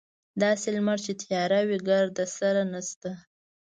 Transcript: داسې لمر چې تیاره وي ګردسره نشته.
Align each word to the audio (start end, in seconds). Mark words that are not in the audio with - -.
داسې 0.41 0.67
لمر 0.75 0.97
چې 1.05 1.11
تیاره 1.21 1.59
وي 1.67 1.77
ګردسره 1.87 2.63
نشته. 2.73 3.11